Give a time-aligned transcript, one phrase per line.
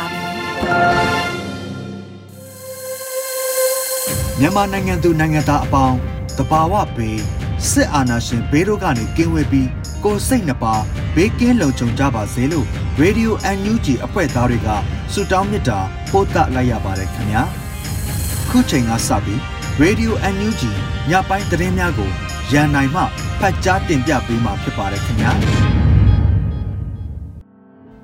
[4.39, 5.97] မြန်မာနိုင်ငံသူနိုင်ငံသားအပေါင်း
[6.37, 7.19] တဘာဝဘေး
[7.71, 9.69] စစ်အာဏာရှင်ဘေးတို့ကနေကင်းဝေးပြီး
[10.03, 10.75] ကိုစိတ်နှပါ
[11.15, 12.67] ဘေးကင်းလုံခြုံကြပါစေလို့
[13.01, 14.69] Radio NUG အဖွဲ့သားတွေက
[15.13, 15.79] ဆုတောင်းမေတ္တာ
[16.11, 17.43] ပို့သလိုက်ရပါတယ်ခင်ဗျာ
[18.49, 19.39] ခုချိန်ကစပြီး
[19.83, 20.61] Radio NUG
[21.09, 22.11] ညပိုင်းသတင်းများကို
[22.51, 23.03] ရန်နိုင်မှ
[23.39, 25.31] ဖတ်ကြားတင်ပြပေးမှာဖြစ်ပါတယ်ခင်ဗျာ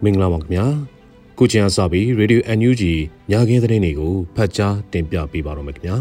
[0.03, 0.96] မင်္ဂလာပါခင်ဗျာ
[1.39, 2.83] ခုချိန်အစပြီး Radio NUG
[3.31, 5.97] ညခင်းသတင်းတွေကိုဖတ်ကြားတင်ပြပေးပါတော့မယ်ခင်ဗျာ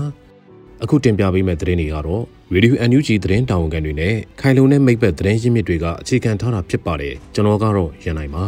[0.82, 2.22] အခုတင်ပြပေးမယ့်သတင်းတွေကတော့
[2.54, 8.44] Radio NUG သတင်းတာဝန်ခံတွေနဲ့ခိုင်လုံတဲ့မိဘသတင်းရင်းမြစ်တွေကအခြေခံထားတာဖြစ်ပါတယ်ကျွန်တော်ကတော့ရန်နိုင်ပါ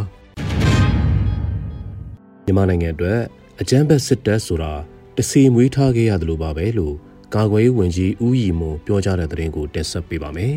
[2.45, 3.19] မြန်မာနိုင်ငံအတွက်
[3.61, 4.73] အကြမ်းဖက်စစ်တပ်ဆိုတာ
[5.17, 6.95] တစီမွေးထားခဲ့ရတယ်လို့ပါပဲလို့
[7.35, 10.55] ကာကွယ်ရေးဝန်ကြီးဦးရီမွန်ပြောကြားတဲ့သတင်းကိုတင်ဆက်ပေးပါမယ်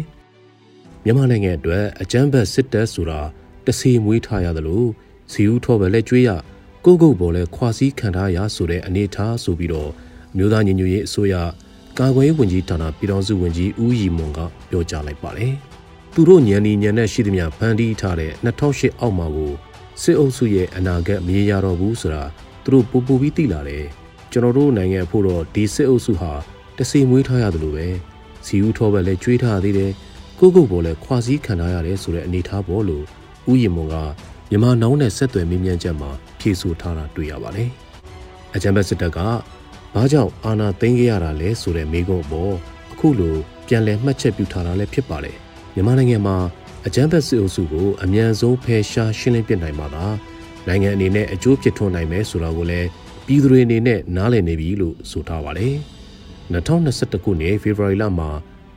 [1.04, 3.20] မြန်မာနိုင်ငံအတွက်အကြမ်းဖက်စစ်တပ်ဆိုတာ
[3.66, 4.88] တစီမွေးထားရတယ်လို့
[5.32, 6.30] စီဦးထောပဲလက်ကျွေးရ
[6.84, 9.90] ကိုကုတ်ပေါ်လဲခွာစည်းခံထားရဆိုတဲ့အနေထားဆိုပြီးတော့
[10.36, 11.34] မြို့သားညီညွတ်ရေးအစိုးရ
[11.98, 14.38] ကာကွယ်ရေးဝန်ကြီးဌာနပြည်ထောင်စုဝန်ကြီးဦးရီမွန်က
[14.70, 15.52] ပြောကြားလိုက်ပါတယ်။
[16.14, 19.52] သူတို့ညံနေညံနဲ့ရှိသမျှဖန်တီးထားတဲ့2008အောက်မှာကို
[20.02, 22.24] စစ်အုပ်စုရဲ့အနာဂတ်မရေရတော့ဘူးဆိုတာ
[22.64, 23.84] သူတို့ပူပူပြီးသိလာတယ်။
[24.32, 26.32] ကျွန်တော်တို့နိုင်ငံဖို့တော့ဒီစစ်အုပ်စုဟာ
[26.76, 27.88] တစီမွေးထားရတယ်လို့ပဲ
[28.46, 29.92] စီဦးထောပဲလဲကျွေးထားသေးတယ်။
[30.38, 33.04] ကိုကုတ်ပေါ်လဲခွာစည်းခံထားရတယ်ဆိုတဲ့အနေထားပေါ်လို့
[33.50, 33.96] ဦးရီမွန်က
[34.51, 36.09] မြန်မာနောင်းနဲ့ဆက်သွယ်မေးမြန်းချက်မှာ
[36.39, 37.69] ဖြေဆိုထားတာတွေ့ရပါတယ်။
[38.55, 39.19] အကြံဘက်စစ်တပ်က
[39.93, 42.53] ဘာကြောင့်အာဏာသိမ်းခဲ့ရတာလဲဆိုတဲ့မေးခွန်းပေါ်
[42.91, 43.35] အခုလို
[43.67, 45.37] ပြန်လည်မှတ်ချက်ပြုထားတာလည်းဖြစ်ပါတယ်။
[45.73, 46.37] မြန်မာနိုင်ငံမှာ
[46.87, 50.15] အကြမ်းဖက်စစ်အုပ်စုကိုအ мян ဆုံးဖယ်ရှားရှင်းလင်းပစ်နိုင်မှာလား
[50.67, 52.87] နိုင်ငံအနေနဲ့အကျိုးဖြစ်ထွန်းနိုင်မယ်ဆိုတာကိုလည်း
[53.25, 55.75] ပြည်သူတွေအနေနဲ့နားလည်နေပြီလို့ဆိုထားပါတယ်။
[56.53, 58.29] 2021ခုနှစ်ဖေဖော်ဝါရီလမှာ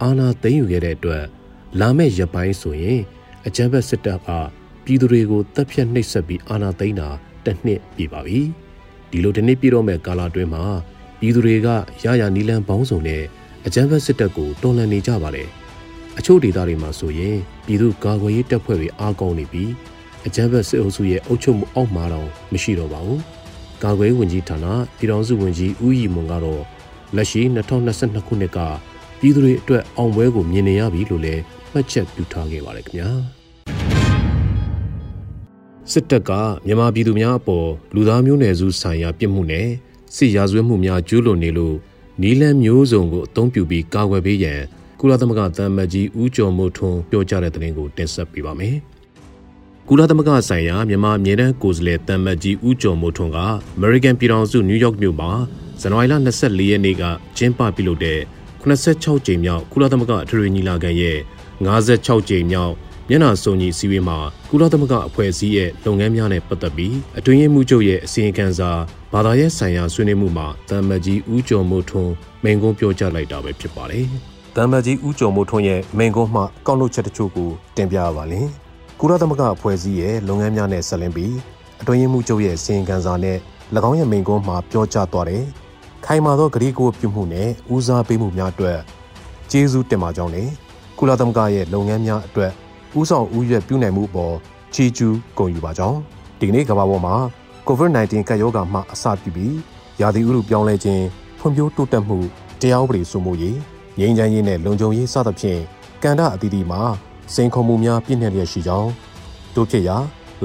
[0.02, 1.24] အာဏာသိမ်းယူခဲ့တဲ့အတွက်
[1.80, 3.00] လာမယ့်ရက်ပိုင်းဆိုရင်
[3.46, 4.28] အကြမ်းဖက်စစ်တပ်က
[4.85, 7.09] ပြည်သူတွေကိုတပ်ဖြတ်နှိပ်စက်ပြီးအာဏာသိမ်းတာ
[7.45, 8.39] တစ်နှစ်ပြည့်ပါပြီ။
[9.11, 10.63] ဒီလိုတစ်နှစ်ပြည့်တော့မဲ့ကာလအတွင်းမှာ
[11.19, 11.67] ပြည်သူတွေက
[12.03, 13.23] ရရနီလန်ပေါင်းစုံနဲ့
[13.65, 15.49] အကြမ်းဖက်စစ်တပ်ကိုတော်လှန်နေကြပါတယ်။
[16.17, 19.71] အချို့ဒေသတွေမှာဆိုရင်ပြည်သူကာကွယ်ရေးတပ်ဖွဲ့တွေအားကောင်းနေပြီး
[20.25, 23.19] အကြမ်းဖက်စစ်အုပ်စုရဲ့အုပ်ချုပ်မှုအောက်မှာတော့မရှိတော့ပါဘူး။
[23.83, 24.65] ကာကွယ်ရေးဝန်ကြီးဌာန
[24.97, 26.63] ပြည်ထောင်စုဝန်ကြီးဦးရီမွန်ကတော့
[27.15, 28.59] လက်ရှိ2022ခုနှစ်က
[29.19, 31.41] ပြည်သူတွေအတွက်အောင်ပွဲကိုမြင်နေရပြီလို့လည်း
[31.71, 33.11] မှတ်ချက်ပြုထားခဲ့ပါတယ်ခင်ဗျာ။
[35.91, 36.31] စစ်တပ်က
[36.65, 39.67] မြန်မာပြည်သူများအပေါ်လူသားမျိုးနွယ်စုဆိုင်ရာပြစ်မှုနဲ့
[40.15, 41.75] စစ်ရာဇဝတ်မှုများကျူးလွန်နေလို့
[42.21, 44.61] နီလန်မျိုးစုံကိုအသုံးပြုပြီးကာကွယ်ပေးရန်
[44.99, 48.75] ကုလသမဂ္ဂသံမတ်ကြီးဦးကျော်မိုးထွန်းပြောကြားတဲ့သတင်းကိုတင်ဆက်ပေးပါမယ်။
[49.87, 53.39] ကုလသမဂ္ဂဆိုင်ရာမြန်မာအမြဲတမ်းကိုယ်စားလှယ်သံမတ်ကြီးဦးကျော်မိုးထွန်းက
[53.77, 55.31] American ပြည်ထောင်စုနယူးယောက်မြို့မှာ
[55.81, 57.03] ဇန်နဝါရီလ24ရက်နေ့က
[57.37, 58.19] ကျင်းပပြုလုပ်တဲ့
[58.61, 61.17] 86ကြိမ်မြောက်ကုလသမဂ္ဂအထွေထွေညီလာခံရဲ့
[61.65, 62.73] 56ကြိမ်မြောက်
[63.09, 64.17] မျက်နှာစုံညီစည်းဝေးမှာ
[64.49, 68.69] ကုလသမဂ္ဂအဖွဲ့အစည်းရဲ့လုပ်ငန်းများနဲ့ပတ်သက်ပြီးအတွင်းရေးမှူးချုပ်ရဲ့အစီရင်ခံစာ
[69.13, 74.05] ဘာသာရေးဆိုင်ရာဆွေးနွေးမှုမှာတမ္မကြီးဦးကျော်မိုးထွန်းမိန်ကုန်းပြောကြားလိုက်တာပဲဖြစ်ပါတယ်။
[74.55, 78.49] တမ္မကြီးဦးကျော်မိုးထွန်းရဲ့မိန်ကုန်းမှကောက်လို့ချက်တချို့ကိုတင်ပြရပါလိမ့်။
[78.99, 81.35] ကုလသမဂ္ဂအဖွဲ့အစည်းရဲ့လုပ်ငန်းများနဲ့ဆက်လင်းပြီး
[81.81, 83.37] အတွင်းရေးမှူးချုပ်ရဲ့အစီရင်ခံစာနဲ့၎
[83.89, 85.43] င်းရဲ့မိန်ကုန်းမှာပြောကြားသွားတယ်။
[86.05, 88.79] ခိုင်မာသောဂရီကိုပြုမှုနဲ့ဦးစားပေးမှုများအတွက်
[89.51, 90.49] ကျေးဇူးတင်ပါကြောင်းနဲ့
[90.99, 92.53] ကုလသမဂ္ဂရဲ့လုပ်ငန်းများအတွက်
[92.99, 94.35] ဦးဆောင်ဦးရွက်ပြုနိုင်မှုအပေါ်
[94.73, 95.99] ချီးကျူးဂုဏ်ယူပါကြောင်း
[96.39, 97.15] ဒီနေ့ကမ္ဘာပေါ်မှာ
[97.67, 99.55] COVID-19 ကပ်ရောဂါမှအစပြုပြီး
[100.01, 101.05] ရာသီဥတုပြောင်းလဲခြင်း
[101.39, 102.17] ဖွံ့ဖြိုးတိုးတက်မှု
[102.61, 103.57] တရားဥပဒေစိုးမိုးရေး
[103.99, 105.61] ငြိမ်းချမ်းရေးနဲ့လုံခြုံရေးစသဖြင့်
[106.03, 106.81] ကဏ္ဍအသီးသီးမှာ
[107.33, 108.89] စိန်ခေါ်မှုများပြည့်နှက်လျက်ရှိကြောင်း
[109.55, 109.97] တို့ဖြစ်ရာ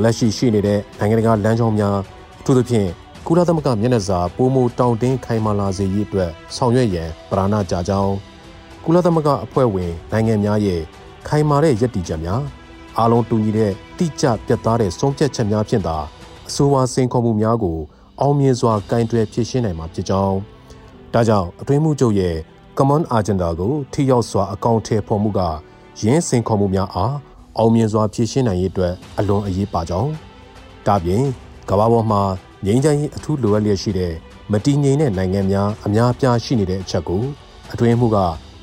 [0.03, 1.97] လက်ရှိရှိနေတဲ့နိုင်ငံတကာလမ်းကြောင်းများ
[2.41, 2.89] အထူးသဖြင့်
[3.27, 8.15] ကုလသမဂ္ဂမျက်နှာစာပိုမိုတောင်းတင်းခိုင်မာလာစေရေးအတွက်ဆောင်ရွက်ရန်ပဓာနာကြကြောင်း
[8.85, 10.81] ကုလသမဂ္ဂအဖွဲ့ဝင်နိုင်ငံများရဲ့
[11.27, 12.43] ခိုင်မာတဲ့ရည်တည်ချက်များ
[12.99, 15.97] အားလုံးတူညီတဲ့တိကျပြတ်သားတဲ့ဆုံးဖြတ်ချက်များဖြင့်သာ
[16.49, 17.79] အဆိုပါစိန်ခေါ်မှုများကို
[18.21, 20.37] အောင်မြင်စွာကင်တွယ်ဖြည့်ရှင်းနိုင်မှာဖြစ်ကြောင်း
[21.15, 22.37] ဒါကြောင့်အတွင်းမှုချုပ်ရဲ့
[22.79, 25.41] Common Agenda ကိုထိရောက်စွာအကောင့်ထဲပေါ်မှုက
[26.03, 27.15] ရင်းစိန်ခေါ်မှုများအား
[27.59, 30.11] အောင်မြင်စွာဖြည့်ရှင်းနိုင်ရေးအတွက်အလွန်အရေးပါကြောင်း
[30.87, 31.25] ဒါပြင်
[31.69, 32.23] ကမ္ဘာပေါ်မှာ
[32.67, 34.13] ငြိမ်းချမ်းရေးအထူးလိုအပ်လျက်ရှိတဲ့
[34.53, 37.23] မတည်ငြိမ်တဲ့နိုင်ငံများအများပြားရှိနေတဲ့အချက်ကို
[37.73, 38.17] အတွင်းမှုက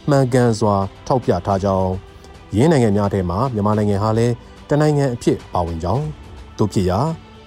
[0.10, 0.76] မှန်ကန်စွာ
[1.08, 1.92] ထောက်ပြထားကြောင်း
[2.56, 4.34] ရင်းနိုင်ငံများထဲမှာမြန်မာနိုင်ငံဟာလည်း
[4.70, 6.06] တနိုင်ငံအဖြစ်ပါဝင်ကြောင်း
[6.58, 7.00] တို့ဖြစ်ရာ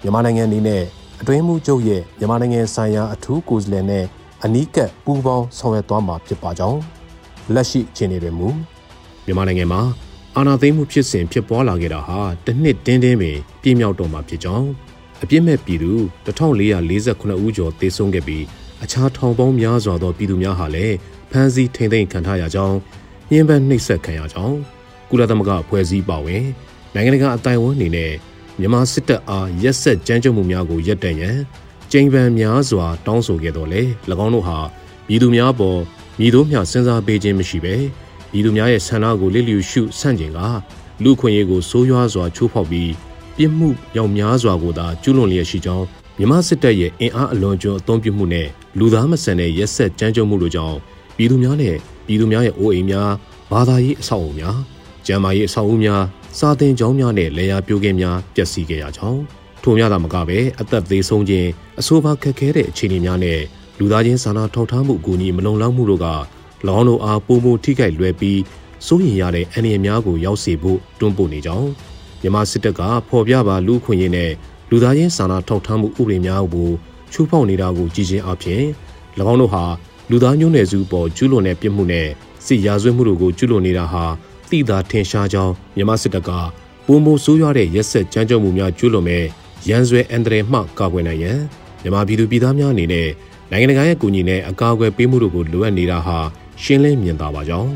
[0.03, 0.83] မြန်မာနိုင်ငံအနေနဲ့
[1.21, 4.05] အတွင်းမှုချုပ်ရဲ့မြန်မာနိုင်ငံဆိုင်ရာအထူးကိုယ်စားလှယ်နဲ့
[4.45, 6.81] အနီးကပ်ပူးပေါင်းဆောင်ရွက်သွားမှာဖြစ်ပါကြောင်း
[7.55, 8.49] လက်ရှိအခြေအနေတွေမူ
[9.25, 9.81] မြန်မာနိုင်ငံမှာ
[10.37, 14.69] အာဏာသိမ်းမှုဖြစ်စဉ်ဖြစ်ပွားလာခဲ့တာဟာတစ်နှစ်တင်းတင်းပင်ပြည့်မြောက်တော့မှာဖြစ်ကြောင်း
[15.23, 15.93] အပြစ်မဲ့ပြည်သူ
[16.27, 18.45] 1448ဦးကျော်သေဆုံးခဲ့ပြီး
[18.83, 20.97] အခြားထောင်ပေါင်းများစွာသောပြည်သူများဟာလည်း
[21.31, 22.77] ဖမ်းဆီးထိန်သိမ်းခံထားရကြောင်း
[23.31, 24.57] ညှဉ်းပန်းနှိပ်စက်ခံရကြောင်း
[25.11, 26.45] ကုလသမဂ္ဂအဖွဲ့အစည်းပါဝင်
[26.95, 28.13] နိုင်ငံတကာအတိုင်အဝန်းအနေနဲ့
[28.59, 31.39] မြန်မာစစ်တပ်အားရက်ဆက်ကြမ်းကြုတ်မှုများကိုရပ်တန့်ရန်
[31.93, 33.83] ကြိမ်ပန်များစွာတောင်းဆိုခဲ့တော်လဲ၎
[34.25, 34.59] င်းတို့ဟာ
[35.07, 35.79] ပြည်သူများပေါ်
[36.19, 37.75] မြည်တို့မျှစဉ်းစားပေးခြင်းမရှိပဲ
[38.31, 40.41] ပြည်သူများရဲ့ဆန္ဒကိုလစ်လျူရှုဆန့်ကျင်က
[41.03, 42.93] လူခွင့်ရေးကိုဆိုးရွားစွာချိုးဖောက်ပြီး
[43.37, 45.87] ပြစ်မှုရောင်များစွာကိုသာကျူးလွန်လျက်ရှိကြောင်း
[46.19, 48.49] မြမစစ်တပ်ရဲ့အင်အားအလွန်ကျွံအုံပြုမှုနဲ့
[48.79, 50.77] လူသားမဆန်တဲ့ရက်ဆက်ကြမ်းကြုတ်မှုတို့ကြောင့်
[51.17, 51.77] ပြည်သူများနဲ့
[52.07, 53.11] ပြည်သူများရဲ့အိုးအိမ်များ
[53.51, 54.59] ဘာသာရေးအဆောက်အအုံများ
[55.11, 56.03] ကျန်းမာရေးအဆောက်အဦများ
[56.39, 59.21] စာသင်ကျောင်းများနဲ့လေယာပြိုးကင်းများပျက်စီးခဲ့ရကြောင်း
[59.63, 61.49] ထို့များသာမကပဲအသက်သေးဆုံးခြင်း
[61.81, 63.41] အဆိုပါခက်ခဲတဲ့အခြေအနေများနဲ့
[63.79, 66.07] လူသားချင်းစာနာထောက်ထားမှုအကူအညီမလုံလောက်မှုတို့က
[66.67, 68.41] လောင်းတို့အားပုံမထိခိုက်လွယ်ပြီး
[68.87, 71.69] စိုးရင်ရတဲ့အန္တရာယ်များကိုရောက်စေဖို့တွန်းပို့နေကြောင်း
[72.23, 74.31] မြန်မာစစ်တပ်ကဖော်ပြပါလူခွင့်ရေးနဲ့
[74.71, 76.71] လူသားချင်းစာနာထောက်ထားမှုဥပဒေများကို
[77.13, 78.63] ချိုးဖောက်နေတာကိုကြည်ချင်းအဖြစ်၎
[79.33, 79.65] င်းတို့ဟာ
[80.11, 82.09] လူသားမျိုးနွယ်စုပေါ်ကျူးလွန်တဲ့ပြစ်မှုနဲ့
[82.47, 84.05] စစ်ရာဇဝတ်မှုတို့ကိုကျူးလွန်နေတာဟာ
[84.51, 86.31] သိသာထင်ရှားကြောင်းမြန်မာစစ်တပ်က
[86.87, 89.25] ပုံမဆိုးရွားတဲ့ရက်ဆက်ကြမ်းကြုတ်မှုများကျူးလွန်မဲ့
[89.69, 91.39] ရန်ဆွဲအန်ဒရမှကာကွယ်နိုင်ရန်
[91.83, 93.09] မြန်မာပြည်သူပြည်သားများအနေနဲ့
[93.51, 96.19] နိုင်ငံတကာရဲ့ကူညီနဲ့အကာအကွယ်ပေးမှုတို့ကိုလိုအပ်နေတာဟာ
[96.63, 97.73] ရှင်းလင်းမြင်သာပါကြောင်း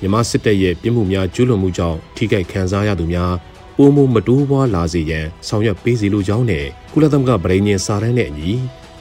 [0.00, 3.32] မြန်မာစစ်တပ်ရဲ့ပြစ်မှုများကျူးလွန်မှုကြောင့်ထိခိုက်ခံစားရသူများ
[3.76, 8.50] ပုံမမတိုးပွားလာစေရန်ဆောင်ရွက်ပေးစီလိုကြောင်းနဲ့ကုလသမဂ္ဂဗြိညင်စာတမ်းနဲ့အညီ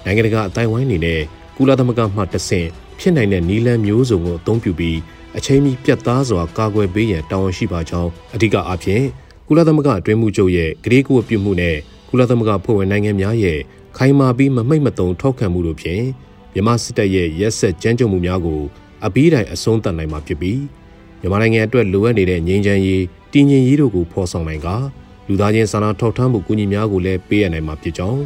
[0.05, 1.21] နိုင်ငံတကာအတိုင်းဝိုင်းအနေနဲ့
[1.57, 2.67] ကုလသမဂ္ဂမှတဆင့်
[2.99, 4.97] ဖြစ်နိုင်တဲ့နီလန်းမျိုးစုံကိုအသုံးပြုပြီး
[5.37, 9.03] အချိန်မီပြတ်သားစွာကာကွယ်ပေးရန်တာဝန်ရှိပါကြောင်းအဓိကအားဖြင့်
[9.47, 11.75] ကုလသမဂ္ဂအတွင်းမှုချုပ်ရဲ့ဂရေကိုပြုမှုနဲ့
[12.09, 13.59] ကုလသမဂ္ဂဖွဲ့ဝင်နိုင်ငံများရဲ့
[13.97, 16.03] ခိုင်မာပြီးမမိတ်မတုံထောက်ခံမှုတို့ဖြင့်
[16.53, 18.61] မြန်မာစစ်တပ်ရဲ့ရက်ဆက်ကြမ်းကြုတ်မှုများကို
[19.05, 20.61] အပြီးတိုင်အဆုံးသတ်နိုင်မှာဖြစ်ပြီး
[21.19, 23.03] မြန်မာနိုင်ငံအတွက်လိုအပ်နေတဲ့ငြိမ်းချမ်းရေး
[23.33, 24.67] တည်ငြိမ်ရေးတို့ကိုဖော်ဆောင်နိုင်က
[25.27, 28.21] လူသားချင်းစာနာထောက်ထားမှုကူညီများကိုလည်းပေးရနိုင်မှာဖြစ်ကြောင်း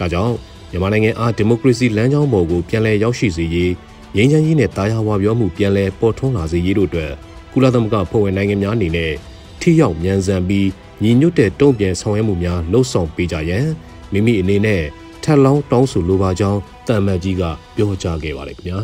[0.00, 0.34] ဒါကြောင့်
[0.70, 3.72] မြန်မာနိုင်ငံအားဒီမိုကရေစီလမ်းကြောင်းပေါ်ကိုပြန်လည်ရောက်ရှိစေရေး
[4.16, 7.12] ငြိမ်းချမ်းရေးနဲ့တာယာဝပြောမှုပြန်လည်ပေါ်ထွန်းလာစေရေးတို့အတွက်
[7.52, 9.12] ကုလသမဂ္ဂဖွဲ့ဝင်နိုင်ငံများအနေနဲ့
[9.60, 10.68] ထိရောက်မြန်ဆန်ပြီး
[11.02, 13.66] ညီညွတ်တဲ့တုံ့ပြန်ဆောင်ရွက်မှုများလှုံ့ဆော်ပေးကြရန်
[14.12, 14.82] မိမိအနေနဲ့
[15.22, 17.42] ထပ်လောင်းတောင်းဆိုလိုပါကြောင်းတမ်မတ်ကြီးက
[17.76, 18.80] ပြောကြားခဲ့ပါတယ်ခင်ဗျာ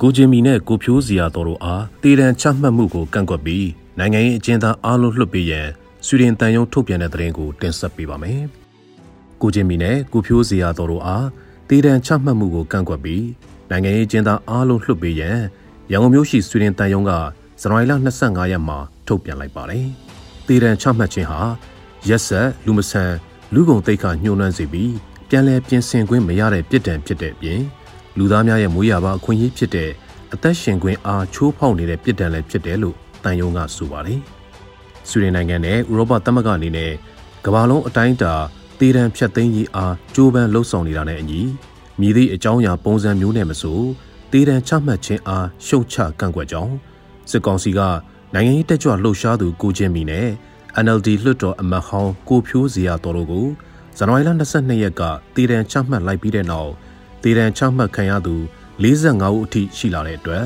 [0.00, 3.68] ကိုဂျင်မီနဲ့ကိုဖြိုးစီယာတော်တို့အားတည်တံချမှတ်မှုကိုကန့်ကွက်ပြီး
[3.98, 5.68] နိုင်ငံရေးအကျဉ်းသားအားလုံးလွှတ်ပေးရန်
[6.06, 8.42] ဆွေဒင်တန်ယုံထုတ်ပြန်တဲ့သတင်းကိုတင်ဆက်ပေးပါမယ်။
[9.40, 11.26] ကိုဂျင်မီနဲ့ကိုဖြိုးစီယာတော်တို့အား
[11.72, 13.26] တည်တံချမှတ်မှုကိုကန့်ကွက်ပြီး
[13.70, 15.38] နိုင်ငံရေးအကျဉ်းသားအားလုံးလွှတ်ပေးရန်
[15.90, 17.10] ရန်ကုန်မြို့ရှိဆွေဒင်တန်ယုံက
[17.60, 19.86] ဇန်နဝါရီလ25ရက်မှာထုတ်ပြန်လိုက်ပါတယ်။
[20.46, 21.40] တည်တံချမှတ်ခြင်းဟာ
[22.08, 23.12] ရက်ဆက်လူမဆန်
[23.54, 24.94] လူကုန်တိတ်ခညှိုးနှွမ်းစေပြီး
[25.28, 27.60] ပြန်လည်ပြင်ဆင်ခွင့်မရတဲ့ပြစ်ဒဏ်ဖြစ်တဲ့အပြင်
[28.18, 29.90] လူသားများရဲ့မွေးရပါအခွင့်အရေးဖြစ်တဲ့
[30.32, 34.20] အသက်ရှင်ခွင့်အားချိုးဖောက်နေတဲ့ပြစ်ဒဏ်လည်းဖြစ်တယ်လို့တန်ယုံကဆိုပါတယ်။
[35.08, 36.92] ဆွေဒင်နိုင်ငံနဲ့ဥရောပသမဂ္ဂအနေနဲ့
[37.44, 38.34] ကမ္ဘာလုံးအတိုင်းအတာ
[38.80, 41.40] တည်တံဖြတ်သိမ်းရေးအားကြိုးပမ်းလှုပ်ဆောင်နေတာနဲ့အညီ
[42.00, 43.80] မြည်သည့်အကြောင်းအရာပုံစံမျိုးနဲ့မဆို
[44.32, 46.74] တည်တံချမှတ်ခြင်းအားရှုတ်ချကန့်ကွက်ကြောင်း
[47.30, 47.80] စစ်ကောင်စီက
[48.34, 50.28] နိုင်ငံရေးတက်ကြွလှုပ်ရှားသူကိုချင်းမီနဲ့
[50.84, 53.46] NLD လွှတ်တော်အမတ်ဟောင်းကိုဖြိုးစရာတော်တို့ကို
[53.96, 55.02] ဇန်နဝါရီလ22ရက်က
[55.34, 56.70] တည်တံချမှတ်လိုက်ပြီးတဲ့နောက်
[57.22, 58.34] တည်တံချမှတ်ခံရသူ
[58.82, 60.44] 45ဦးအထိရှိလာတဲ့အတွက်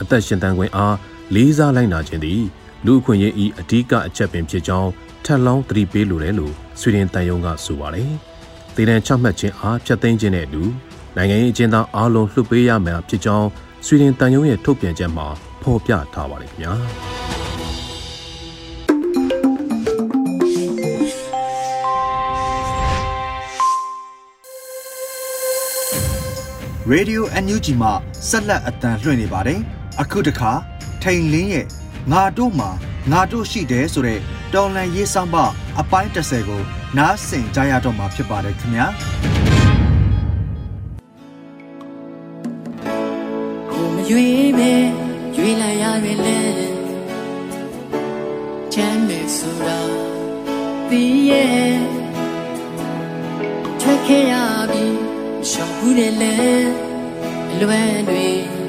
[0.00, 0.96] အသက်ရှင်တန်ခွင့်အား
[1.34, 2.42] လေးစားလိုက်နာခြင်းသည်
[2.86, 4.90] လူအခွင့်အရေးဤအဓိကအချက်ပင်ဖြစ်ကြောင်း
[5.24, 8.10] ထပ်လောင်းသတိပေးလိုတယ်လို့ဆွေဒင်တန်ယုံကဆိုပါတယ်။
[8.74, 10.62] တည်တံချမှတ်ခြင်းအားဖျက်သိမ်းခြင်းနဲ့အတူ
[11.16, 13.48] နိုင်ငံရေးအကျဉ်းသားအားလုံးလွှတ်ပေးရမှာဖြစ်ကြောင်း
[13.86, 15.26] ဆွေဒင်တန်ယုံရဲ့ထုတ်ပြန်ချက်မှာ
[15.62, 16.72] ဖော်ပြထားပါတယ်ခင်ဗျာ။
[26.92, 27.92] Radio NUG မှာ
[28.28, 29.60] ဆက်လက်အတန်လွှင့်နေပါတယ်။
[30.00, 30.52] အခုတခါ
[31.02, 31.66] ထိန်လင်းရဲ့
[32.12, 32.70] ငါတို့မှာ
[33.10, 34.18] ငါတို့ရှိတယ်ဆိုတဲ့
[34.54, 35.36] တော်လန်ရေးဆောင်ပ
[35.80, 36.62] အပိုင်း30ကို
[36.98, 38.86] နားဆင်ကြရတော့မှာဖြစ်ပါတယ်ခင်ဗျာ။
[43.70, 44.72] ကိုမရွေးပဲ
[45.36, 46.40] ရွေးလိုက်ရရင်လဲ
[48.74, 49.78] ချမ်းမြေဆိုတာ
[50.88, 51.74] ဘပြီးရဲ့
[53.80, 54.34] ထွက်ခဲ့ရ
[54.70, 54.84] ပြီ
[55.50, 56.34] ရှောင်ဘူးတယ်လေ
[57.52, 58.61] အလွယ်တွေ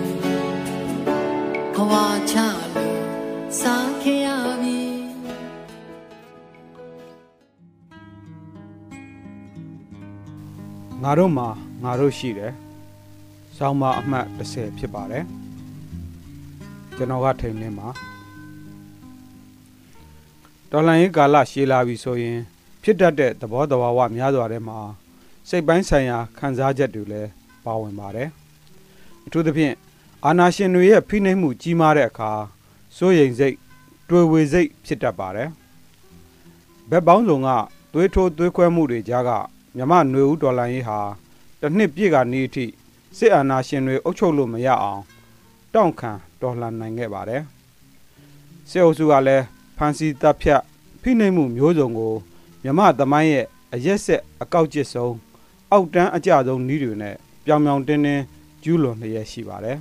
[11.03, 11.47] ငါတို့မှာ
[11.83, 12.51] ငါတို့ရှိတယ်။
[13.57, 15.23] ဆောင်းပါအမှတ်30ဖြစ်ပါတယ်။
[16.95, 17.87] ကျွန်တော်ကထိန်လင်းပါ
[20.71, 22.39] တော်လန်ရေးကာလရှည်လာပြီဆိုရင်
[22.83, 24.79] ဖြစ်တတ်တဲ့သဘောတဘာဝများစွာထဲမှာ
[25.49, 27.29] စိတ်ပိုင်းဆိုင်ရာခံစားချက်တွေလည်း
[27.65, 28.29] ပါဝင်ပါတယ်။
[29.25, 29.75] အထူးသဖြင့်
[30.25, 32.31] အာနာရှင်တွေရဲ့ဖိနှိပ်မှုကြီးမားတဲ့အခါ
[32.97, 33.55] စိုးရိမ်စိတ်
[34.09, 35.49] တွေဝေစိတ်ဖြစ်တတ်ပါတယ်။
[36.89, 37.49] ဘက်ပေါင်းစုံက
[37.93, 39.31] သွေးထိုးသွေးခွဲမှုတွေကြားက
[39.75, 40.99] မြမຫນွေဦးဒေါ်လာရေးဟာ
[41.61, 42.65] တစ်နှစ်ပြည့်ကနေအထိ
[43.17, 45.01] စစ်အာဏာရှင်တွေအုပ်ချုပ်လို့မရအောင်
[45.73, 46.11] တောင့်ခံ
[46.41, 47.41] တော်လှန်နိုင်ခဲ့ပါတယ်။
[48.69, 49.43] စစ်အုပ်စုကလည်း
[49.77, 50.61] ဖမ်းဆီးတပ်ဖြတ်
[51.01, 52.13] ဖိနှိပ်မှုမျိုးစုံကို
[52.63, 55.15] မြမသမိုင်းရဲ့အရက်ဆက်အကောက်ကျစ်ဆုံး
[55.71, 57.15] အောက်တန်းအကြဆုံးနည်းတွေနဲ့
[57.45, 58.23] ပြောင်ပြောင်တင်းတင်း
[58.63, 59.77] ကျူးလွန်လျက်ရှိပါတယ်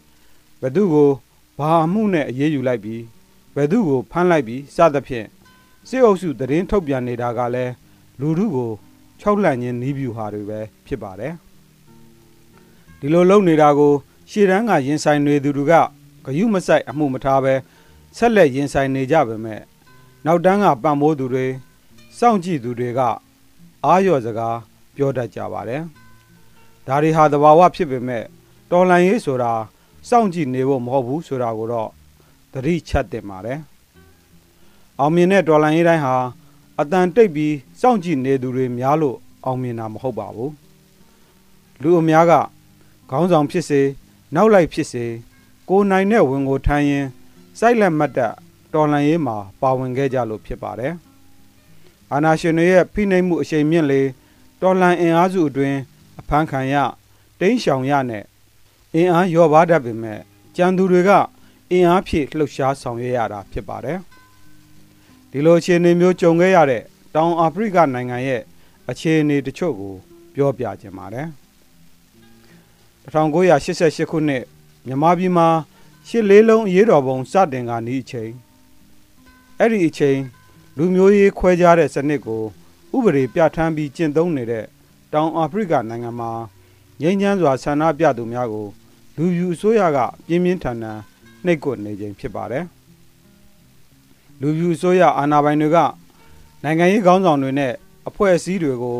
[0.60, 1.10] ။ဘသူကို
[1.58, 3.02] ဘာမှုနဲ့အရေးယူလိုက်ပြီး
[3.56, 5.26] ဘသူကိုဖမ်းလိုက်ပြီးစသဖြင့်
[5.88, 7.72] စစ်အုပ်စုသတင်းထုတ်ပြန်နေတာကလည်း
[8.20, 8.72] လူထုကို
[9.20, 11.34] ခြောက်လှန့်ခြင်းနီးဗျူဟာတွေပဲဖြစ်ပါတယ်
[12.98, 13.92] ဒီလိုလုပ်နေတာကို
[14.30, 15.72] ရှေ့တန်းကရင်ဆိုင်နေသူတွေက
[16.24, 17.54] ဂယုမဆိုင်အမှုမထားပဲ
[18.16, 19.60] ဆက်လက်ရင်ဆိုင်နေကြပါမယ်
[20.26, 21.46] နောက်တန်းကပံ့ပိုးသူတွေ
[22.18, 23.00] စောင့်ကြည့်သူတွေက
[23.84, 24.58] အာရော့စကား
[24.96, 25.82] ပြောတတ်ကြပါတယ်
[26.86, 28.24] ဒါတွေဟာသဘာဝဖြစ်ပေမဲ့
[28.70, 29.52] တော်လန်ရေးဆိုတာ
[30.08, 31.90] စောင့်ကြည့်နေဖို့မဟုတ်ဘူးဆိုတာကိုတော့
[32.52, 33.58] သတိချက်တင်ပါတယ်
[35.00, 36.14] အောင်မြင်တဲ့တော်လန်ရေးတိုင်းဟာ
[36.80, 40.52] အတန်တိတ်ပြီးစောင့်ကြည့်နေသူတွေများလို့အောင်မြင်တာမဟုတ်ပါဘူး
[41.82, 42.32] လူအများက
[43.10, 43.80] ခေါင်းဆောင်ဖြစ်စေ
[44.34, 45.04] နောက်လိုက်ဖြစ်စေ
[45.68, 47.06] ကိုနိုင်တဲ့ဝင်ကိုထမ်းရင်
[47.58, 48.34] စိုက်လက်မတ်တက်
[48.74, 50.94] တော်လှန်ရေးမှာပါဝင်ခဲ့ကြလို့ဖြစ်ပါတယ်
[52.12, 54.00] အာနာရှင်တွေရဲ့ဖိနှိပ်မှုအရှိန်မြင့်လေ
[54.60, 55.78] တော်လှန်အင်အားစုအတွင်း
[56.20, 56.74] အဖမ်းခံရ
[57.40, 58.24] တိန်းရှောင်ရနဲ့
[58.94, 60.20] အင်အားရော့ပါတတ်ပေမဲ့
[60.56, 61.10] ကြံသူတွေက
[61.70, 63.98] အင်အားဖြည့်လှုပ်ရှားဆောင်ရွက်ရတာဖြစ်ပါတယ်
[65.36, 66.82] ဒီလိုအခြေအနေမျိုးကြုံခဲ့ရတဲ့
[67.14, 68.42] တောင်အာဖရိကနိုင်ငံရဲ့
[68.90, 69.94] အခြေအနေတချို့ကို
[70.34, 71.28] ပြောပြခြင်းပါတယ်
[73.04, 74.42] 1988ခုနှစ်
[74.86, 75.48] မြန်မာပြည်မှာ
[76.08, 78.32] ရှစ်လေးလုံးအရေးတော်ပုံစတင်ကနီးအချိန်
[79.58, 80.18] အဲ့ဒီအချိန်
[80.76, 82.42] လူမျိုးရေးခွဲခြားတဲ့စနစ်ကို
[82.96, 84.64] ဥပဒေပြဋ္ဌာန်းပြီးကျင့်သုံးနေတဲ့
[85.12, 86.30] တောင်အာဖရိကနိုင်ငံမှာ
[87.00, 88.66] ငြိမ်းချမ်းစွာဆန္ဒပြသူများကို
[89.16, 90.98] လူယူအစိုးရကပြင်းပြင်းထန်ထန်
[91.44, 92.64] နှိပ်ကွပ်နေခြင်းဖြစ်ပါတယ်
[94.43, 95.77] လူယူအစိုးရအာဏာပိုင်တွေက
[96.63, 97.73] နိုင်ငံရေးခေါင်းဆောင်တွေနဲ့
[98.07, 98.99] အဖွဲ့အစည်းတွေကို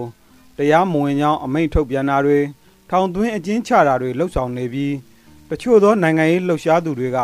[0.57, 2.39] တရားမဝင်ကြောင်းအမိန့်ထုတ်ပြန်တာတွေ
[2.89, 4.95] ထောင်သွင်းအကျဉ်းချတာတွေလှုပ်ဆောင်နေပြီး
[5.49, 7.19] တချို့သောနိုင်ငံရေးလှုပ်ရှားသူတွေက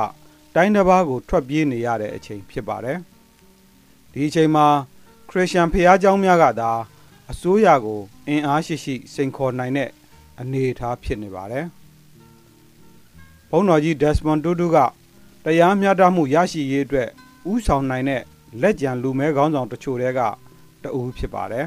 [0.56, 2.98] တိုင်းတစ်ပါးကိုထွက်ပြေးနေရတဲ့အချိန်ဖြစ်ပါတယ်
[4.12, 4.68] ဒီအချိန်မှာ
[5.30, 6.72] ခရစ်ယာန်ဖျားเจ้าများကသာ
[7.32, 9.90] အစိုးရကိုအင်အားရှိရှိစိန်ခေါ်နိုင်တဲ့
[10.40, 11.66] အနေအထားဖြစ်နေပါတယ်
[13.50, 14.78] ဘုန်းတော်ကြီးဒက်စမွန်တူတူက
[15.44, 17.10] တရားမျှတမှုရရှိရေးအတွက်
[17.52, 18.22] ဥဆောင်နိုင်တဲ့
[18.62, 20.20] လက်ကျန်လူမဲခေါင်းဆောင်တချို့တဲက
[20.84, 21.66] တအူးဖြစ်ပါတယ်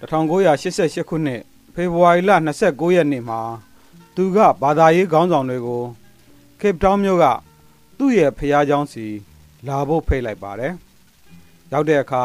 [0.00, 1.40] 1988ခုနှစ်
[1.74, 2.30] ဖေဖော်ဝါရီလ
[2.64, 3.40] 29ရက်နေ့မှာ
[4.14, 5.82] သူကဘာသာရေးခေါင်းဆောင်တွေကို
[6.60, 7.24] Cape Town မြို့က
[7.98, 9.06] သူ့ရဲ့ဖျားเจ้าစီ
[9.66, 10.72] လာဖို့ဖိတ်လိုက်ပါတယ်
[11.72, 12.24] ရောက်တဲ့အခါ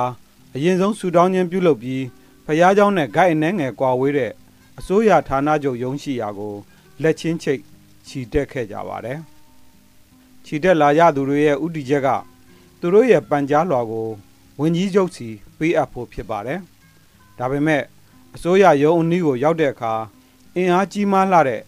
[0.55, 2.03] အရင်ဆုံးဆူတောင်းခြင်းပြုလုပ်ပြီး
[2.45, 4.31] ဖျားเจ้าနဲ့ဂိုက်အနှဲငယ်ကွာဝေးတဲ့
[4.79, 6.53] အစိုးရဌာနချုပ်ရုံးရှိရာကို
[7.01, 7.61] လက်ချင်းချိတ်
[8.07, 9.19] ခြိတက်ခဲ့ကြပါတယ်
[10.52, 12.08] ခြိတက်လာရသူတွေရဲ့ဥတီချက်က
[12.80, 14.08] သူတို့ရဲ့ပန်ကြားလွှာကို
[14.60, 15.28] ဝင်ကြီးချုပ်စီ
[15.58, 16.60] ပေးအပ်ဖို့ဖြစ်ပါတယ်
[17.38, 17.82] ဒါပေမဲ့
[18.34, 19.92] အစိုးရရုံးအနီးကိုရောက်တဲ့အခါ
[20.56, 21.60] အင်အားကြီးမားလာတဲ့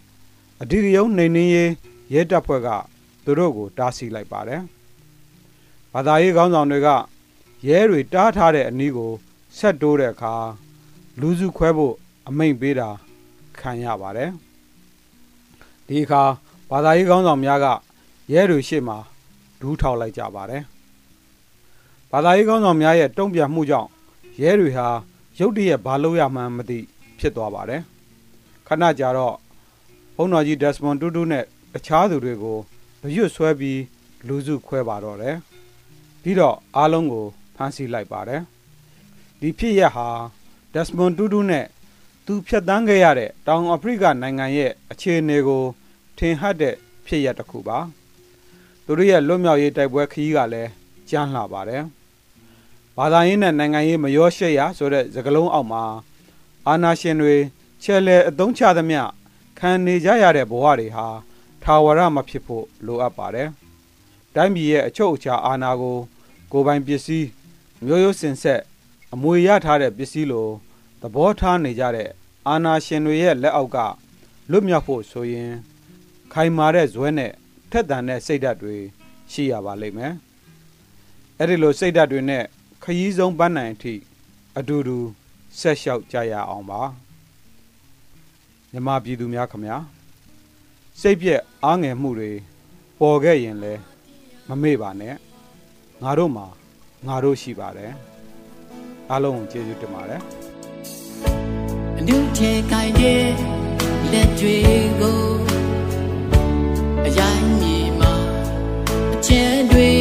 [0.61, 1.71] အဓိကရုံးနှိမ်နှင်းရေး
[2.13, 2.69] ရဲတပ်ဖွဲ့က
[3.23, 4.61] သူတို့ကိုတားဆီးလိုက်ပါတယ်။
[5.93, 6.89] ဘာသာရေးခေါင်းဆောင်တွေက
[7.67, 9.11] ရဲတွေတားထားတဲ့အနီးကို
[9.57, 10.33] ဆက်တိုးတဲ့အခါ
[11.19, 11.93] လူစုခွဲဖို့
[12.27, 12.89] အမိန့်ပေးတာ
[13.59, 14.31] ခံရပါတယ်။
[15.87, 16.23] ဒီအခါ
[16.69, 17.67] ဘာသာရေးခေါင်းဆောင်များက
[18.31, 18.97] ရဲတွေရှေ့မှာ
[19.59, 20.63] ဒူးထောက်လိုက်ကြပါတယ်။
[22.11, 23.89] ဘာသာရေးခေါင်းဆောင်များရဲ့တုံ့ပြန်မှုကြောင့်
[24.41, 24.87] ရဲတွေဟာ
[25.39, 26.79] ရုတ်တရက်ဘာလို့ရမှန်းမသိ
[27.19, 27.81] ဖြစ်သွားပါတယ်
[28.67, 29.35] ခဏကြာတော့
[30.15, 32.57] ဘုန်းတော်ကြီးဒက်စမွန်တူတူနဲ့တခြားသူတွေကို
[33.15, 33.81] ရွတ်ဆွဲပြီး
[34.27, 35.35] လူစုခွဲပါတော့တယ်
[36.21, 38.41] ပြီးတော့အားလုံးကိုဖမ်းဆီးလိုက်ပါတယ်
[39.39, 40.07] ဒီဖြစ်ရဟာ
[40.73, 41.65] ဒက်စမွန်တူတူနဲ့
[42.25, 45.63] သူဖြတ်တန်းခဲ့ရတဲ့တောင်အာဖရိကနိုင်ငံရဲ့အခြေအနေကို
[46.17, 47.77] ထင်ဟပ်တဲ့ဖြစ်ရတစ်ခုပါ
[48.85, 50.69] သူတို့ရဲ့လွတ်မြောက်ရေးတိုက်ပွဲခရီးကလည်း
[51.09, 51.83] ကြမ်းလှပါတယ်
[52.97, 55.83] ဘာသာရေးနဲ့နိုင်ငံရေးမရောရှက်ရဆိုတဲ့စကားလုံးအောက်မှာ
[56.67, 57.35] အာနာရှင်တွေ
[57.83, 59.01] ချဲလဲအသုံးချသမျှ
[59.59, 61.07] ခံနေကြရတဲ့ဘဝတွေဟာ
[61.63, 63.49] ထာဝရမဖြစ်ဖို့လိုအပ်ပါတယ်။
[64.35, 65.97] တိုင်းပြည်ရဲ့အချုပ်အခြာအာဏာကို
[66.51, 67.27] ကိုယ်ပိုင်ပစ္စည်း
[67.85, 68.61] မျိုးရိုးစင်ဆက်
[69.13, 70.47] အမွေရထားတဲ့ပစ္စည်းလို
[71.01, 72.09] သဘောထားနေကြတဲ့
[72.47, 73.77] အာနာရှင်တွေရဲ့လက်အောက်က
[74.51, 75.51] လွတ်မြောက်ဖို့ဆိုရင်
[76.33, 77.44] ခိုင်မာတဲ့ဇွဲနဲ့ထ
[77.79, 78.75] က်သန်တဲ့စိတ်ဓာတ်တွေ
[79.31, 80.13] ရှိရပါလိမ့်မယ်။
[81.39, 82.43] အဲ့ဒီလိုစိတ်ဓာတ်တွေနဲ့
[82.83, 83.93] ခရီးဆုံးပန်းနိုင်အထိ
[84.57, 84.97] အတူတူ
[85.59, 86.81] ဆက်လျှောက်ကြရအောင်ပါ။
[88.71, 89.77] မြမပြည်သူများခမညာ
[91.01, 92.31] စိတ်ပြက်အားငယ်မှုတွေ
[92.99, 93.81] ပေါ်ခဲ့ရင်လည်း
[94.47, 95.15] မမေ့ပါနဲ့။
[96.03, 96.45] ငါတို့မှာ
[97.07, 97.91] ငါတို့ရှိပါတယ်။
[99.09, 100.21] အားလုံးကိုကျေးဇူးတင်ပါတယ်။
[101.97, 103.25] အနုထဲကိုင်းတဲ့
[104.11, 104.57] လက်တွေ
[105.01, 105.54] ကို
[107.07, 108.13] အရိုင်းမြေမှာ
[109.13, 109.93] အချဲတွေ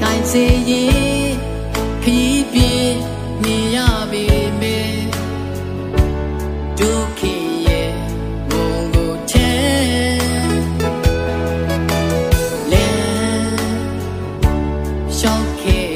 [0.00, 1.32] ကိုင်းစေရင်
[2.02, 2.72] ခရီးပြေ
[3.42, 3.78] မြင်ရ
[4.10, 4.24] ပေ
[4.60, 4.98] မယ်
[6.78, 7.20] ဒုက္ခ
[7.66, 7.90] ရဲ့
[8.50, 9.52] ငုံကိုချဲ
[12.72, 12.86] လဲ
[15.18, 15.95] ရှောက်ခဲ့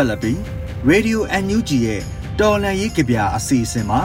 [0.00, 0.38] ဆက်လက်ပြီး
[0.90, 2.00] Radio NUG ရဲ့
[2.40, 4.00] တော်လန်ရေးကြပြအစီအစဉ်မှာ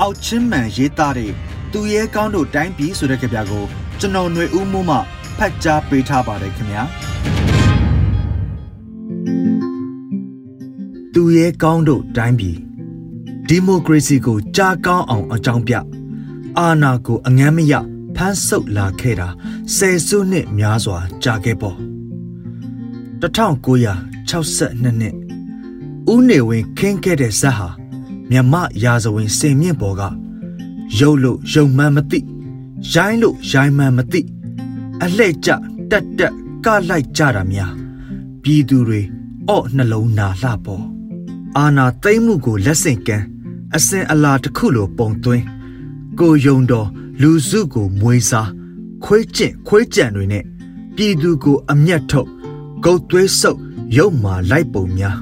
[0.00, 1.32] အောက်ချင်းမှန်ရေးသားတဲ့
[1.72, 3.64] သူရဲကောင်းတို့တိုင်းပြည်ဆိုတဲ့ကြပြကို
[4.00, 4.96] ကျွန်တော်ຫນွေဦးမိုးမှ
[5.38, 6.82] ဖတ်ကြားပေးထားပါတယ်ခင်ဗျာ
[11.14, 12.56] သူရဲကောင်းတို့တိုင်းပြည်
[13.48, 15.74] ဒီမိုကရေစီကိုကြားကောင်းအောင်အကြောင်းပြ
[16.58, 17.74] အာဏာကိုအငမ်းမရ
[18.16, 19.28] ဖမ်းဆုပ်လာခဲ့တာ
[19.76, 21.76] ဆယ်စုနှစ်များစွာကြာခဲ့ပေါ့
[23.22, 25.27] 1962နှစ်
[26.12, 27.68] ဦးနေဝင်ခင်းခဲ့တဲ့ဇက်ဟာ
[28.30, 30.02] မြမရာဇဝင်စင်မြင့်ပေါ်က
[30.98, 32.20] ရုပ်လို့ရုံမှန်မသိ
[32.92, 34.20] ရိုင်းလို့ရိုင်းမှန်မသိ
[35.04, 35.50] အလှဲ့ကျ
[35.90, 37.72] တက်တက်ကလိုက်ကြတာများ
[38.42, 39.00] ပြည်သူတွေ
[39.48, 40.84] အော့နှလုံးနာလှပေါ်
[41.56, 43.24] အာနာသိမ့်မှုကိုလက်ဆင့်ကမ်း
[43.76, 45.44] အစင်အလာတစ်ခုလိုပုံသွင်း
[46.18, 46.88] ကိုယုံတော်
[47.20, 48.50] လူစုကိုမွေးစား
[49.04, 50.44] ခွေးကျင့်ခွေးကြံတွေနဲ့
[50.96, 52.28] ပြည်သူကိုအမျက်ထုတ်
[52.84, 53.60] ဂုတ်သွေးဆုပ်
[53.96, 55.16] ရုပ်မာလိုက်ပုံများ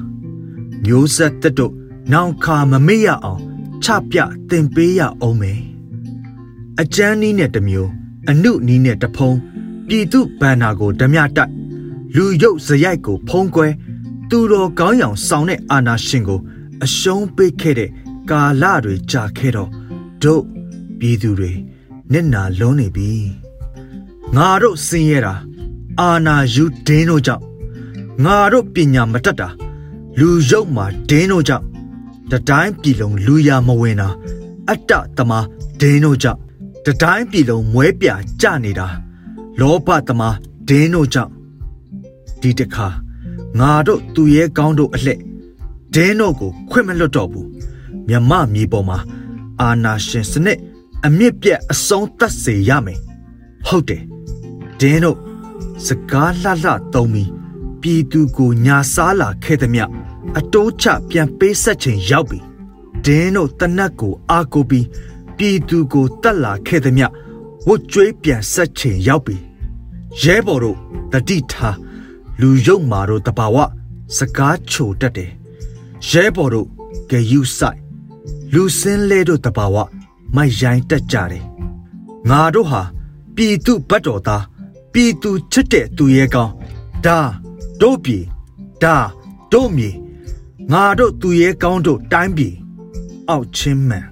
[0.83, 1.73] မျိုးဆက်တက်တို့
[2.11, 3.41] နောင်ခါမမေ့ရအောင်
[3.83, 4.17] ချပြ
[4.49, 5.59] တင်ပေးရအောင်မယ်
[6.81, 7.89] အကျန်းနီးနဲ့တစ်မျိုး
[8.29, 9.37] အနုနီးနဲ့တစ်ဖုံး
[9.87, 11.51] ပြည်သူဘန္နာကိုဓမြတိုက်
[12.15, 13.67] လူရုပ်ဇရိုက်ကိုဖုံးကွဲ
[14.29, 16.39] သူတော်ကောင်းအောင်ဆောင်တဲ့အာနာရှင်ကို
[16.83, 17.89] အရှုံးပေးခဲ့တဲ့
[18.29, 19.69] ကာလတွေကြာခဲ့တော့
[20.23, 20.43] တို့
[20.99, 21.51] ပြည်သူတွေ
[22.11, 23.11] နစ်နာလုံးနေပြီ
[24.35, 25.33] ငါတို့စင်းရတာ
[25.99, 27.43] အာနာယူဒင်းတို့ကြောင့်
[28.25, 29.47] ငါတို့ပညာမတတ်တာ
[30.19, 31.65] လူရုပ်မှာဒင်းတို့ကြောင့်
[32.31, 34.09] တတိုင်းပြည်လုံးလူရမဝင်တာ
[34.69, 35.45] အတ္တသမား
[35.81, 36.39] ဒင်းတို့ကြောင့်
[36.85, 38.07] တတိုင်းပြည်လုံးမွဲပြ
[38.41, 38.87] ကြနေတာ
[39.59, 40.35] လောဘသမား
[40.69, 41.31] ဒင်းတို့ကြောင့်
[42.41, 42.87] ဒီတခါ
[43.59, 45.19] ငါတို့သူရဲကောင်းတို့အလှဲ့
[45.93, 47.47] ဒင်းတို့ကိုခွင့်မလွတ်တော့ဘူး
[48.07, 48.97] မြမမြေပေါ်မှာ
[49.61, 50.59] အာနာရှင်စနစ်
[51.05, 52.99] အမြင့်ပြတ်အဆုံးသတ်စေရမယ်
[53.67, 54.03] ဟုတ်တယ်
[54.79, 55.17] ဒင်းတို့
[55.85, 57.29] စကားလှလှသုံးပြီး
[57.81, 59.81] ပြည်သူကိုညာစားလာခဲ့သည်မြ
[60.35, 62.39] အတိုးချပြန်ပေးဆက်ချိန်ရောက်ပြီ
[63.05, 64.87] ဒင်းတို့တနတ်ကိုအာကိုပြီး
[65.37, 67.03] ပြည်သူကိုတတ်လာခဲ့သည်မြ
[67.67, 69.37] ဝတ်ကြွေးပြန်ဆက်ချိန်ရောက်ပြီ
[70.21, 70.77] ရဲဘော်တို့
[71.11, 71.77] တတိထား
[72.41, 73.57] လူယုံမာတို့တဘာဝ
[74.17, 75.31] စကားချိုတတ်တယ်
[76.09, 76.67] ရဲဘော်တို့
[77.09, 77.79] ဂယူဆိုင်
[78.53, 79.75] လူစင်းလဲတို့တဘာဝ
[80.35, 81.45] မိုက်ရိုင်းတက်ကြတယ်
[82.29, 82.81] ငါတို့ဟာ
[83.35, 84.43] ပြည်သူဘတ်တော်သား
[84.93, 86.53] ပြည်သူချစ်တဲ့သူရဲကောင်း
[87.05, 87.19] ဒါ
[87.81, 88.23] တို့ပြည်
[88.83, 88.95] ဒါ
[89.51, 89.89] တို့မြေ
[90.73, 92.55] ငါတို့သူရဲကောင်းတို့တိုင်းပြည်
[93.29, 94.05] အောက်ချင်းမှန်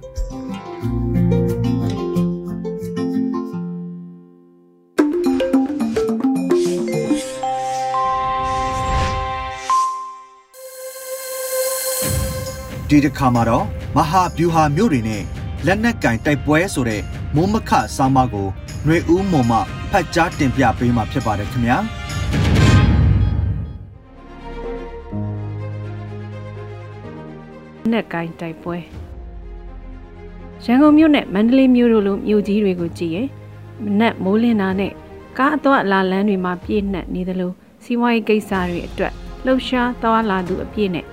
[12.88, 13.64] ဒီတစ်ခါမှာတော့
[13.96, 15.22] မဟာဗျူဟာမျိုးတွေနဲ့
[15.66, 17.02] လက်နက်ကင်တိုက်ပွဲဆိုတဲ့
[17.34, 18.48] မိုးမခဆောင်းပါးကို
[18.84, 19.58] ຫນွေဦးမုံမှ
[19.90, 21.78] ဖတ်ကြားတင်ပြပေးမှာဖြစ်ပါတယ်ခင်ဗျာ
[27.92, 28.76] နဲ့ကိုင်းတိုက်ပွဲ
[30.64, 33.28] ရန်ကုန်မြို့နဲ့မန္တလေးမြို့တို့လိုမြို့ကြီးတွေကိုကြည့်ရင်
[33.84, 34.92] မနက်မိုးလင်းတာနဲ့
[35.38, 37.52] ကားအသွားအလာလမ်းတွေမှာပြည့်နှက်နေသလို
[37.84, 39.12] စီးပွားရေးကိစ္စတွေအတွက်
[39.44, 41.06] လှုပ်ရှားသွားလာသူအပြည့်နဲ့ခ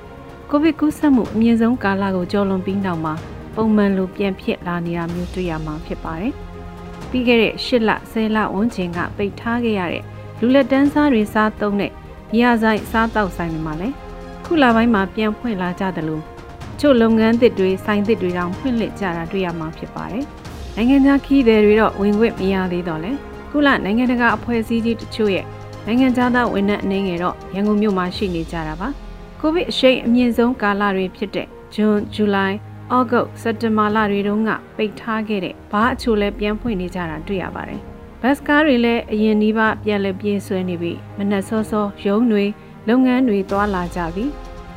[0.49, 3.13] ကိုဗစ်ကူးစက်မှုအမြင့်ဆုံးကာလကိုကျော်လွန်ပြီးနောက်မှာ
[3.55, 6.33] ပုံမှန်လိုပြန်ဖြစ်လာနေတာမျိုးတွေ့ရမှာဖြစ်ပါတယ်။
[7.09, 10.03] ပြီးခဲ့တဲ့၈လ10လဝန်းကျင်ကပိတ်ထားခဲ့ရတဲ့
[10.39, 11.91] လူလက်တန်းစားတွေစားသုံးတဲ့
[12.31, 13.95] ဘီယာဆိုင်စားတောက်ဆိုင်တွေမှာလည်း
[14.45, 16.23] ခုလပိုင်းမှာပြန်ဖွင့်လာကြတယ်လို့
[16.79, 20.25] ချို့လုပ်ငန်းသစ်တွေဆိုင်သစ်တွေတောင်ဖွင့်လှစ်ကြတာတွေ့ရမှာဖြစ်ပါတယ်။
[20.75, 23.11] နိုင်ငံခြားခီးသည်တွေတော့ဝင်ခွင့်မရသေးတော့လဲ
[23.49, 25.45] ခုလနိုင်ငံတကာအဖွဲ့အစည်းကြီးတချို့ရဲ့
[25.85, 28.87] နိုင်ငံခြားသားဝန်ထမ်းအနေငယ်တော့ရန်ကုန်မြို့မှာရှိနေကြတာပါ။
[29.39, 32.55] ကိုဗစ်အရှိန်အမြင့်ဆုံးကာလတွေဖြစ်တဲ့ဇွန်၊ဇူလိုင်၊
[32.97, 37.81] ဩဂုတ်၊စက်တင်ဘာလတွေတုန်းကပိတ်ထားခဲ့တဲ့ဘားအချို့လည်းပြန်ဖွင့်နေကြတာတွေ့ရပါတယ်။
[38.21, 42.45] ဘတ်စကားတွေလည်းအရင်နှီးပါပြန်လည်ပြေးဆွဲနေပြီးမနက်စောစောရုံးတွေ
[42.87, 44.29] လုပ်ငန်းတွေသွားလာကြပြီး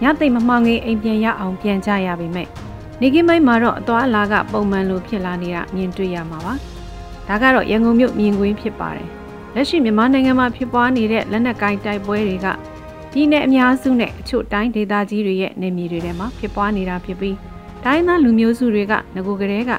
[0.02, 2.48] ညသိမ့်မမှောင်ငင်အိမ်ပြန်ရအောင်ပြန်ကြရပါမယ်။
[3.00, 6.54] နေကင်းမိုင်းမှာတော့အသွားအလာကပုံမှန်လိုဖြစ်လာနေတာမြင်တွေ့ရမှာပါ။
[7.28, 9.08] ဒါကတော့ရန်ကုန်မြို့မြင်ကွင်းဖြစ်ပါတယ်။
[9.54, 12.46] လက်ရှိမြန်မာနိုင်ငံမှာဖြစ်ပွားနေတဲ့လက်နက်ကိုင်တိုက်ပွဲတွေက
[13.12, 17.36] ပြည်내အများစုနဲ့အချို့တိုင်းဒေသကြီးတွေရဲ့နေမြေတွေထဲမှာဖြစ်ပွားနေတာဖြစ်ပြီး
[17.84, 19.72] တိုင်းသားလူမျိုးစုတွေကငကိုကလေးက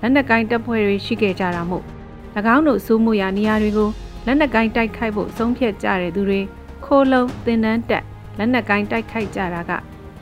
[0.00, 1.84] လက်နက်ကိုင်တပ်ဖွဲ့တွေရှိခဲ့ကြတာမို့၎
[2.54, 3.90] င်းတို့စိုးမှုရာနေရာတွေကို
[4.26, 6.40] လက်နက်ကိုင်တိုက်ခိုက်ဖို့ဆုံးဖြတ်ကြတဲ့သူတွေ
[6.84, 8.04] ခိုးလုံတင်နန်းတက်
[8.38, 9.72] လက်နက်ကိုင်တိုက်ခိုက်ကြတာက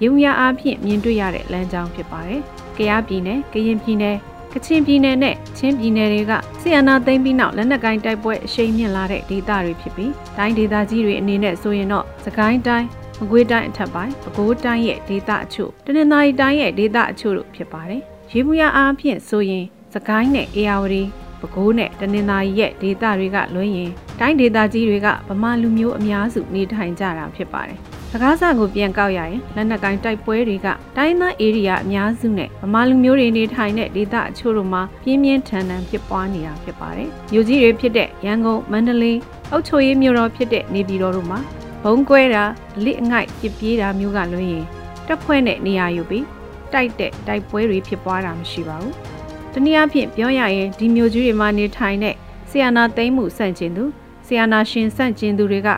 [0.03, 2.43] ရုံရအားဖြင့်မြင်တွေ့ရတဲ့လမ်းကြောင်းဖြစ်ပါတယ်။
[2.77, 4.17] ကယားပြည်နယ်၊ကရင်ပြည်နယ်
[4.53, 12.87] ကချင်ပြည်နယ်နဲ့ချင်းပြည်နယ်တွေကဆီယနာသိမ်းပြီးနောက်လက်နက်ကိုင်တိုက်ပွဲအရှိန်မြင့်လာတဲ့ဒေသတွေဖြစ်ပြီးတိုင်းဒေသကြီးတွေအနေနဲ့ဆိုရင်တော့စကိုင်းတိုင်း
[13.21, 21.03] မကွေးတိုင်းအထက်ပိုင်းပဲခူးတိုင်းရဲ့ဒေသအချို့တနင်္သာရီတိုင်းရဲ့ဒေသအချို့တို့ဖြစ်ပါတယ်။ရေဘူးရအားဖြင့်ဆိုရင်စကိုင်းနဲ့အေရဝတီ
[21.41, 27.81] ပဲခူးနဲ့တနင်္သာရီရဲ့ဒေသတွေကလွှင်းရင်တိုင်းဒေသကြီးတွေကဗမာလူမျိုးအများစုနေထိုင်ကြတာဖြစ်ပါတယ်။
[28.13, 39.19] စကားစကိုပြန်ကောက်ရရင်လက်နက်ကိုင်တိုက်ပွဲတွေကတိုင်းသားဧရိယာအများစုနဲ့ဗမာလူမျိုးတွေနေထိုင်တဲ့ဒေသအချို့တို့မှာပြင်းပြင်းထန်ထန်ဖြစ်ပွားနေတာဖြစ်ပါတယ်။မြို့ကြီးတွေဖြစ်တဲ့ရန်ကုန်မန္တလေး
[39.51, 41.39] အုတ်ချိုရေးမြို့တော်ဖြစ်တဲ့နေပြည်တော်တို့မှာ
[41.85, 42.45] ဘုံကွဲတာ
[42.77, 44.65] အလစ်အငိုက်ပြပြေးတာမျိုးကလွှင်းရင်
[45.07, 46.25] တက်ဖွဲ့နဲ့နေရာယူပြီး
[46.73, 48.95] တိုက်တဲ့တိုက်ပွဲတွေဖြစ်ပွားတာမရှိပါဘူး။
[49.53, 52.15] တနည်းအားဖြင့်ပြောရရင်ဒီမြို့ကြီးတွေမှာနေထိုင်တဲ့
[52.51, 53.85] ဆီယနာသိမ်းမှုစန့်ကျင်သူ
[54.27, 55.71] ဆီယနာရှင်စန့်ကျင်သူတွေက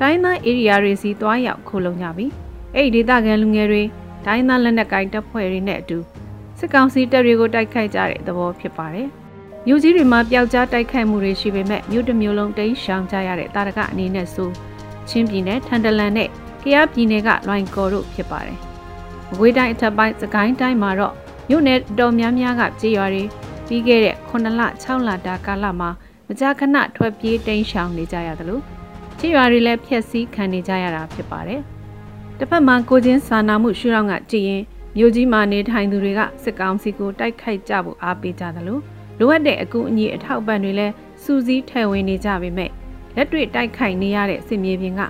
[0.00, 2.26] တိုင်းသား area တွေစီသွားရောက်ခိုးလုံကြပြီ
[2.74, 3.82] အဲ့ဒီဒေသခံလူငယ်တွေ
[4.26, 5.98] တိုင်းသားလက်နက်ကိုင်တပ်ဖွဲ့တွေနဲ့အတူ
[6.58, 9.08] စစ်ကောင်စီတပ်တွေကိုတိုက်ခိုက်ကြတဲ့သဘောဖြစ်ပါတယ်
[9.66, 14.50] မြို့ကြီးတွေမှာပျောက်ကြားတိုက်ခိုက်မှုတွေရှိပေမဲ့မြို့တစ်မြို့လုံးတိမ်းရှောင်ကြရတဲ့တာရကအနေနဲ့ဆို
[15.08, 16.28] ချင်းပြည်နယ်ထန်တလန်နဲ့
[16.62, 18.58] ကယားပြည်နယ်ကလွိုင်ကော်တို့ဖြစ်ပါတယ်။
[19.28, 21.14] မကွေးတိုင်းအထက်ပိုင်းစကိုင်းတိုင်းမှာတော့
[21.48, 23.24] မြို့နယ်တော်များများကကြေးရွာတွေ
[23.66, 25.90] ပြီးခဲ့တဲ့9လ6လတာကာလမှာ
[26.28, 28.60] မကြာခဏထွက်ပြေးတိမ်းရှောင်နေကြရသလို
[29.18, 31.60] ချစ်ရွာတွေလည်းဖျက်ဆီးခံနေကြရတာဖြစ်ပါတယ်။
[32.38, 34.62] တစ်ဖက်မှာကိုချင်းစာနာမှုရှုထောင့်ကကြည်ရင်
[34.96, 38.82] မြို့ကြီးမှာနေထိုင်သူတွေကစစ်ကောင်စီကိုတိုက်ခိုက်ကြဖို့အားပေးကြတယ်လို့
[39.18, 42.70] လိုအပ်တဲ့အကူအညီအထောက်ပံ့တွေလည်းစူးစီးထည့်ဝင်နေကြပေမဲ့
[43.16, 45.00] လက်တွေ့တိုက်ခိုက်နေရတဲ့စစ်မြေပြင်က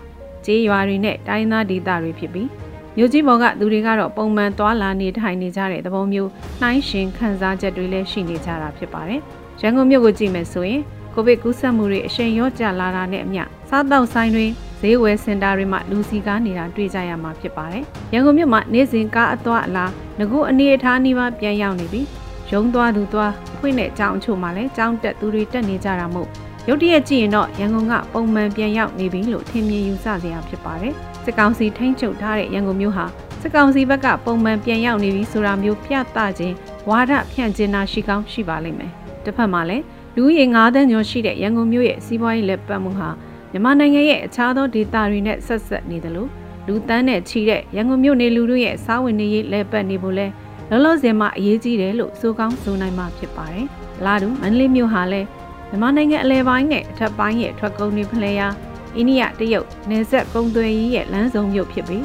[0.45, 2.49] ကျေးရွာတွေနဲ့တိုင်းသားဒေသတွေဖြစ်ပြီး
[2.97, 9.21] မြို့ကြီးပေါ်ကသူတွေကတော့ပုံမှန်သွားလာနေထိုင်နေကြတဲ့သဘောမျိုးနှိုင်းရှင်ခံစားချက်တွေလည်းရှိနေကြတာဖြစ်ပါတယ်။
[9.61, 10.83] ရန်ကုန်မြို့ကိုကြည့်မယ်ဆိုရင်
[11.17, 14.47] ကိုဗစ်ကူးစက်မှုတွေအရှိန်ရော့ကျလာတာနဲ့အမျှစားတောက်ဆိုင်တွေ
[14.81, 19.85] ဈေးဝယ်စင်တာတွေမှာလူစီကားနေတာတွေ့ကြရမှာဖြစ်ပါတယ်။ရန်ကုန်မြို့မှာနေ့စဉ်ကားအသွားအလာ
[20.19, 22.07] ငကုအနေအထားနှီးပါပြန်ရောက်နေပြီး
[22.53, 26.29] ရုံသွားသူသွားဖွင့်တဲ့အကြောင်းအချို့မှာလည်းကြောင်းတက်သူတွေတက်နေကြတာမို့
[26.69, 33.05] ရုတ်တရက်ကြည့်ရင်တော့ရန်ကုန်ကပုံမှန်ပြန်ရောက်နေပြီလို့ထင်မြင်ယူဆစရာဖြစ်ပါတယ်။စစ်ကောင်စီထိန်းချုပ်ထားတဲ့ရန်ကုန်မြို့ဟာ
[33.43, 36.55] စစ်ကောင်စီဘက်ကပုံမှန်ပြန်ရောက်နေပြီဆိုတာမျိုးပြသခြင်း
[36.89, 38.93] ဝါဒဖြန့်ကျင်တာရှိကောင်းရှိပါလိမ့်မယ်။
[39.25, 39.85] တစ်ဖက်မှာလည်း
[40.19, 43.09] လူဦးရေ9သန်းကျော်ရှိတဲ့ရန်ကုန်မြို့ရဲ့စီးပွားရေးလက်ပတ်မှုဟာ
[43.51, 46.31] မြန်မာနိုင်ငံရဲ့အခြားသောဒေသတွေနဲ့ဆက်ဆက်နေတယ်လို့
[46.67, 50.27] လူတန်းနဲ့ချီတဲ့ရန်ကုန်မြို့နေလူတို့ရဲ့စားဝင်နေရေးလက်ပတ်နေဖို့လဲ
[50.71, 53.67] လောလောဆယ်မှာအရေးကြီးတယ်လို့ဆိုကောင်းဆိုနိုင်မှာဖြစ်ပါတယ်။
[54.05, 55.27] လာတူမန္တလေးမြို့ဟာလည်း
[55.69, 58.49] မြန်မာနိုင်ငံအလဲပိုင်းနဲ့အထက်ပိုင်းရဲ့ထွက်ကုန်တွေဖလှယ်ရာ
[58.97, 62.05] အိန္ဒိယတရုတ်နယ်စပ်ကုန်သွယ်ရေးရဲ့လမ်းစုံမြို့ဖြစ်ပြီး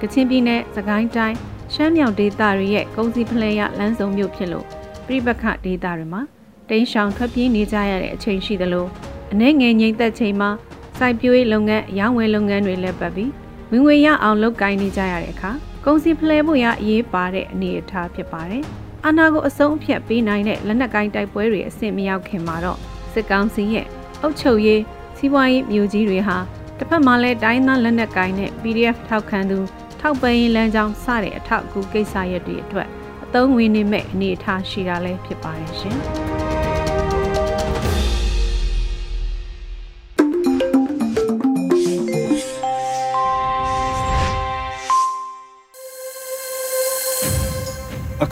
[0.00, 1.36] ကချင်ပြည်နယ်စကိုင်းတိုင်း
[1.74, 4.66] ရှမ်းမြောက်ဒေသတွေရဲ့ကုန်စည်ဖလှယ်ရာလမ်းစုံမြို့ဖြစ်လို့
[5.06, 6.22] ပြိပခဒေသတွေမှာ
[6.70, 8.86] တိန်းရှောင်ထွက်ပြေးနေကြရတဲ့အချိန်ရှိသလို
[9.32, 10.50] အနှဲငယ်ငိမ့်သက်ချိန်မှာ
[10.98, 13.30] စိုက်ပျိုးရေးလုပ်ငန်းအရောင်းဝယ်လုပ်ငန်းတွေလည်းပတ်ပြီး
[13.70, 15.50] ဝင်ငွေရအောင်လုပ်ကိုင်နေကြရတဲ့အခါ
[15.84, 18.62] ကုန်စည်ဖလှယ်ဖို့ရအရေးပါတဲ့အနေအထားဖြစ်ပါတယ်။
[19.04, 22.78] အာဏာကိုအဆုံးအဖြတ်ပေးနိုင်တဲ့လက်နက်ကိုင်တိုက်ပွဲတွေအဆင့်မရောက်ခင်မှာတော့
[23.12, 23.86] စစ်ကောင်စီရဲ့
[24.22, 24.82] အုပ်ချုပ်ရေး
[25.16, 26.36] စီးပွားရေးမျိုးကြီးတွေဟာ
[26.78, 29.58] တစ်ဖက်မှာလည်းတိုင်းသားလက်နက်ကိုင်နဲ့ PDF ထောက်ခံသူ
[30.00, 32.88] ထောက်ပံ့ရေးလမ်းကြောင်းစတဲ့အထောက်အကူကိစ္စရပ်တွေအတွက်
[33.24, 35.98] အသုံးဝင်နေမဲ့အနေအထားရှိတာလည်းဖြစ်ပါတယ်ရှင်။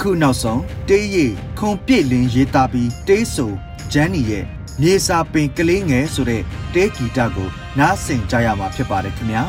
[0.06, 1.26] အခုနောက်ဆုံးတေးရီ
[1.58, 3.52] ခွန်ပြည့်လင်းရေးသားပြီးတေးဆို
[3.92, 4.44] ဂျန်နီရဲ့
[4.80, 6.42] မြေစာပင်ကလေးငယ်ဆိုတဲ့
[6.74, 9.42] တေးဂီတကိုနားဆင်ကြရမှာဖြစ်ပါတယ်ခင်ဗျာ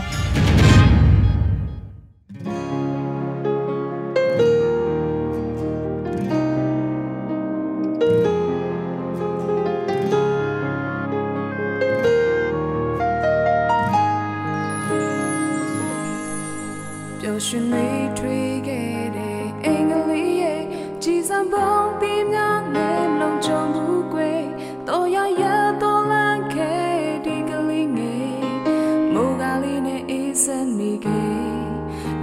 [30.48, 31.38] ဆက်နေခဲ့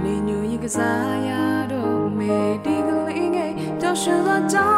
[0.03, 1.29] နေညူရင်ကစားရ
[1.71, 2.35] တော့မေ
[2.65, 4.74] ဒီကလေးငယ်တော်ရှင်သွား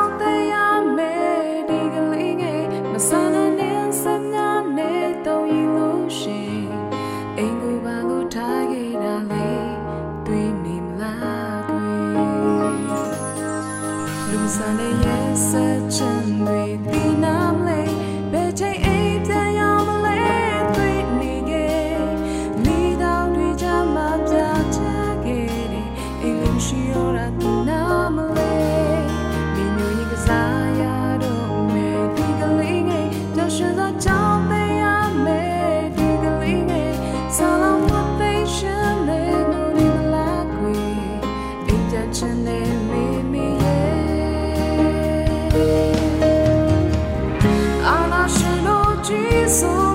[49.47, 49.86] so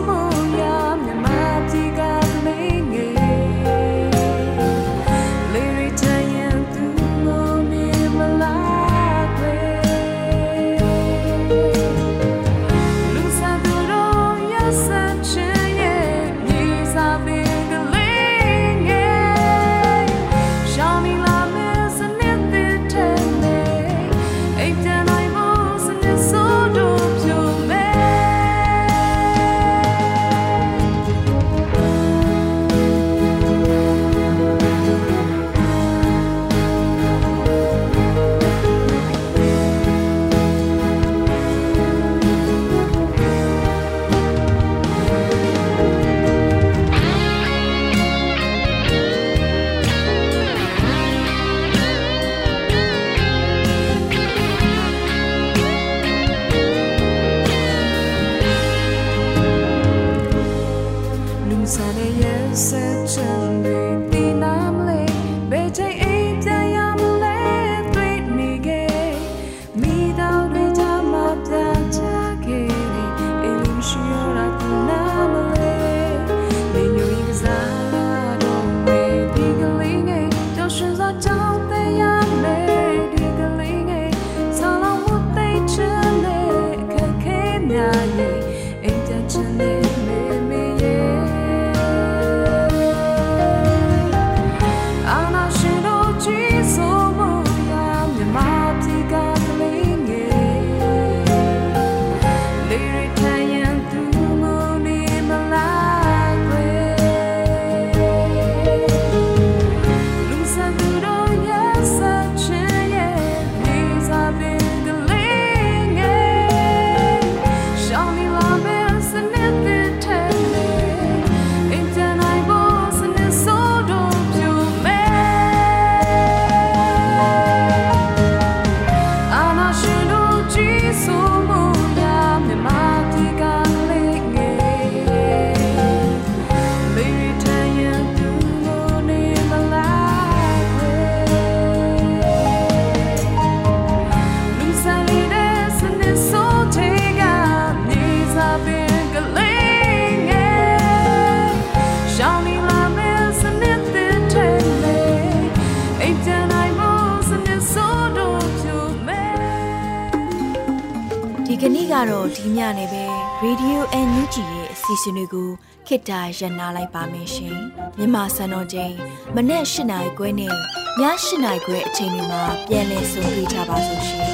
[165.03, 165.49] ရဲ့အစီအစဉ်လေးကို
[165.87, 167.57] ခေတ္တရ延လိုက်ပါမယ်ရှင်
[167.99, 168.95] မြန်မာစံတော်ချိန်
[169.35, 170.55] မနေ့၈နိုင်ခွဲနဲ့ည
[170.99, 174.29] ၈နိုင်ခွဲအချိန်တွေမှာပြောင်းလဲဆိုပြကြပါစို့ရှင်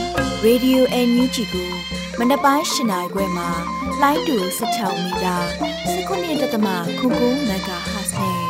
[0.47, 1.71] Radio NUG ကို
[2.19, 3.49] မနေ့ပိုင်း၈နိုင်ခွဲမှာ
[4.03, 5.37] လိုင်းတူ16မီတာ
[5.95, 8.41] 19တက်တမခုကူမဂါဟတ်နဲ့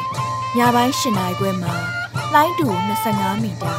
[0.57, 1.75] ညပိုင်း၈နိုင်ခွဲမှာ
[2.35, 2.67] လိုင်းတူ
[3.05, 3.75] 25မီတာ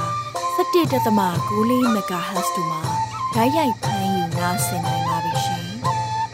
[0.46, 1.20] 17တက်တမ
[1.58, 2.82] 6မဂါဟတ်တို့မှာ
[3.34, 4.99] ဓာတ်ရိုက်ဖမ်းယူနားဆင်နိုင်ပါပြီရှင်